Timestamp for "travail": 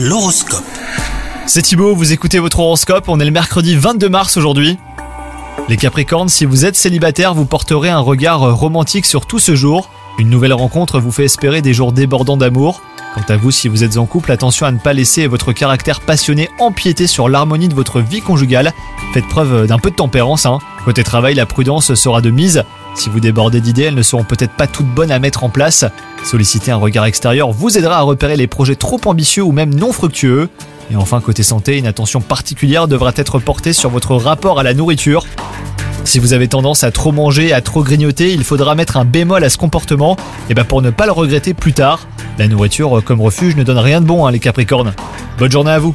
21.02-21.34